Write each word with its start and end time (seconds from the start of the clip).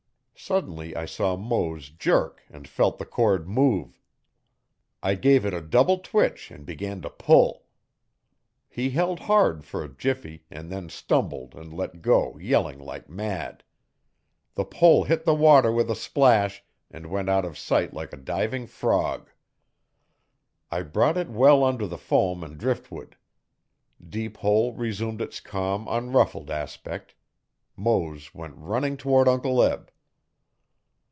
Suddenly 0.43 0.95
I 0.95 1.05
saw 1.05 1.37
Mose 1.37 1.91
jerk 1.91 2.41
and 2.49 2.67
felt 2.67 2.97
the 2.97 3.05
cord 3.05 3.47
move. 3.47 4.01
I 5.03 5.13
gave 5.13 5.45
it 5.45 5.53
a 5.53 5.61
double 5.61 5.99
twitch 5.99 6.49
and 6.49 6.65
began 6.65 6.99
to 7.03 7.11
pull. 7.11 7.65
He 8.67 8.89
held 8.89 9.19
hard 9.19 9.63
for 9.63 9.83
a 9.83 9.87
jiffy 9.87 10.45
and 10.49 10.71
then 10.71 10.89
stumbled 10.89 11.53
and 11.53 11.71
let 11.71 12.01
go 12.01 12.39
yelling 12.39 12.79
like 12.79 13.07
mad. 13.07 13.63
The 14.55 14.65
pole 14.65 15.03
hit 15.03 15.25
the 15.25 15.35
water 15.35 15.71
with 15.71 15.91
a 15.91 15.95
splash 15.95 16.63
and 16.89 17.05
went 17.11 17.29
out 17.29 17.45
of 17.45 17.55
sight 17.55 17.93
like 17.93 18.11
a 18.11 18.17
diving 18.17 18.65
frog. 18.65 19.29
I 20.71 20.81
brought 20.81 21.17
it 21.17 21.29
well 21.29 21.63
under 21.63 21.85
the 21.85 21.99
foam 21.99 22.43
and 22.43 22.57
driftwood. 22.57 23.15
Deep 24.03 24.37
Hole 24.37 24.73
resumed 24.73 25.21
its 25.21 25.39
calm, 25.39 25.85
unruffled 25.87 26.49
aspect. 26.49 27.13
Mose 27.75 28.33
went 28.33 28.55
running 28.57 28.97
toward 28.97 29.27
Uncle 29.27 29.61
Eb. 29.61 29.89